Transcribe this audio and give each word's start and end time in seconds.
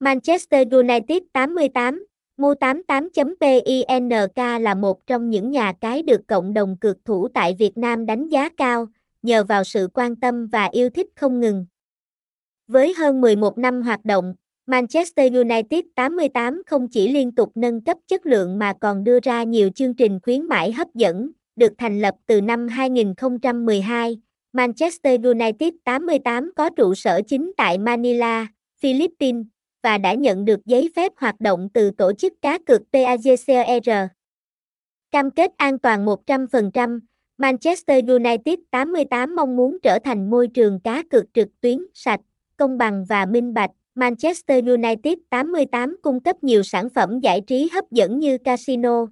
Manchester 0.00 0.68
United 0.70 1.22
88, 1.32 2.06
Mu88.pink 2.36 4.60
là 4.60 4.74
một 4.74 5.06
trong 5.06 5.30
những 5.30 5.50
nhà 5.50 5.72
cái 5.80 6.02
được 6.02 6.20
cộng 6.26 6.54
đồng 6.54 6.76
cược 6.80 7.04
thủ 7.04 7.28
tại 7.34 7.56
Việt 7.58 7.78
Nam 7.78 8.06
đánh 8.06 8.28
giá 8.28 8.48
cao, 8.48 8.86
nhờ 9.22 9.44
vào 9.44 9.64
sự 9.64 9.88
quan 9.94 10.16
tâm 10.16 10.46
và 10.46 10.68
yêu 10.72 10.90
thích 10.90 11.06
không 11.16 11.40
ngừng. 11.40 11.66
Với 12.68 12.94
hơn 12.94 13.20
11 13.20 13.58
năm 13.58 13.82
hoạt 13.82 14.04
động, 14.04 14.34
Manchester 14.66 15.34
United 15.34 15.84
88 15.94 16.62
không 16.66 16.88
chỉ 16.88 17.12
liên 17.12 17.34
tục 17.34 17.52
nâng 17.54 17.80
cấp 17.80 17.98
chất 18.06 18.26
lượng 18.26 18.58
mà 18.58 18.72
còn 18.80 19.04
đưa 19.04 19.20
ra 19.20 19.42
nhiều 19.42 19.70
chương 19.74 19.94
trình 19.94 20.18
khuyến 20.22 20.42
mãi 20.42 20.72
hấp 20.72 20.94
dẫn, 20.94 21.30
được 21.56 21.72
thành 21.78 22.00
lập 22.00 22.14
từ 22.26 22.40
năm 22.40 22.68
2012. 22.68 24.18
Manchester 24.52 25.24
United 25.24 25.74
88 25.84 26.52
có 26.56 26.70
trụ 26.70 26.94
sở 26.94 27.20
chính 27.26 27.52
tại 27.56 27.78
Manila, 27.78 28.46
Philippines, 28.80 29.46
và 29.88 29.98
đã 29.98 30.14
nhận 30.14 30.44
được 30.44 30.66
giấy 30.66 30.90
phép 30.96 31.12
hoạt 31.16 31.40
động 31.40 31.68
từ 31.74 31.90
tổ 31.90 32.12
chức 32.12 32.32
cá 32.42 32.58
cược 32.58 32.82
PAGCR. 32.92 33.90
Cam 35.10 35.30
kết 35.30 35.50
an 35.56 35.78
toàn 35.78 36.06
100%, 36.06 37.00
Manchester 37.38 38.04
United 38.08 38.58
88 38.70 39.36
mong 39.36 39.56
muốn 39.56 39.78
trở 39.82 39.98
thành 40.04 40.30
môi 40.30 40.48
trường 40.48 40.80
cá 40.80 41.02
cược 41.10 41.24
trực 41.34 41.48
tuyến 41.60 41.78
sạch, 41.94 42.20
công 42.56 42.78
bằng 42.78 43.04
và 43.08 43.26
minh 43.26 43.54
bạch. 43.54 43.70
Manchester 43.94 44.64
United 44.64 45.18
88 45.30 45.96
cung 46.02 46.20
cấp 46.20 46.44
nhiều 46.44 46.62
sản 46.62 46.88
phẩm 46.90 47.20
giải 47.20 47.40
trí 47.46 47.68
hấp 47.72 47.90
dẫn 47.90 48.18
như 48.18 48.38
casino, 48.38 49.06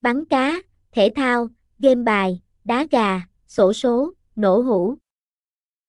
bắn 0.00 0.24
cá, 0.24 0.62
thể 0.92 1.10
thao, 1.16 1.48
game 1.78 2.02
bài, 2.02 2.42
đá 2.64 2.86
gà, 2.90 3.20
sổ 3.48 3.72
số, 3.72 4.12
nổ 4.36 4.60
hũ. 4.60 4.94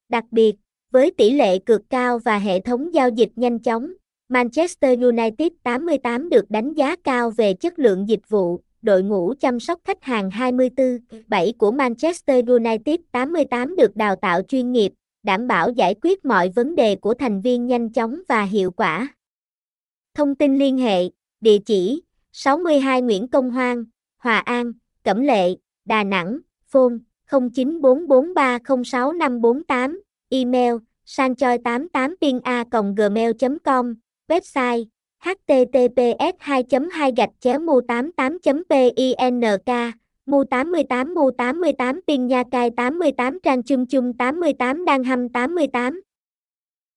Đặc 0.09 0.25
biệt, 0.31 0.55
với 0.91 1.11
tỷ 1.11 1.31
lệ 1.31 1.59
cược 1.59 1.89
cao 1.89 2.19
và 2.19 2.37
hệ 2.37 2.59
thống 2.59 2.93
giao 2.93 3.09
dịch 3.09 3.29
nhanh 3.35 3.59
chóng, 3.59 3.93
Manchester 4.29 4.99
United 4.99 5.47
88 5.63 6.29
được 6.29 6.51
đánh 6.51 6.73
giá 6.73 6.95
cao 6.95 7.29
về 7.29 7.53
chất 7.53 7.79
lượng 7.79 8.09
dịch 8.09 8.29
vụ, 8.29 8.61
đội 8.81 9.03
ngũ 9.03 9.33
chăm 9.39 9.59
sóc 9.59 9.79
khách 9.83 10.03
hàng 10.03 10.29
24/7 10.29 11.53
của 11.57 11.71
Manchester 11.71 12.47
United 12.47 12.99
88 13.11 13.75
được 13.75 13.95
đào 13.95 14.15
tạo 14.15 14.41
chuyên 14.41 14.71
nghiệp, 14.71 14.93
đảm 15.23 15.47
bảo 15.47 15.69
giải 15.69 15.95
quyết 16.01 16.25
mọi 16.25 16.49
vấn 16.49 16.75
đề 16.75 16.95
của 16.95 17.13
thành 17.13 17.41
viên 17.41 17.67
nhanh 17.67 17.89
chóng 17.89 18.21
và 18.27 18.43
hiệu 18.43 18.71
quả. 18.71 19.07
Thông 20.13 20.35
tin 20.35 20.57
liên 20.57 20.77
hệ, 20.77 21.09
địa 21.41 21.57
chỉ 21.65 22.01
62 22.31 23.01
Nguyễn 23.01 23.27
Công 23.27 23.51
Hoan, 23.51 23.85
Hòa 24.17 24.37
An, 24.37 24.73
Cẩm 25.03 25.21
Lệ, 25.21 25.55
Đà 25.85 26.03
Nẵng, 26.03 26.39
phone 26.67 26.93
0944306548, 27.29 29.99
email 30.29 30.75
sanchoi88pina 31.05 32.63
gmail 32.95 33.31
com, 33.63 33.95
website 34.29 34.85
https 35.19 36.33
2 36.39 36.89
2 36.89 37.11
gạch 37.11 37.29
chéo 37.41 37.59
mu 37.59 37.81
88 37.81 38.33
pink 38.69 39.95
mu 40.25 40.43
88 40.43 41.13
mu 41.15 41.31
88 41.31 42.01
pin 42.07 42.27
nha 42.27 42.43
cai 42.51 42.69
88 42.69 43.39
trang 43.43 43.63
chung 43.63 43.85
chung 43.85 44.13
88 44.13 44.85
đang 44.85 45.03
hâm 45.03 45.29
88 45.29 46.08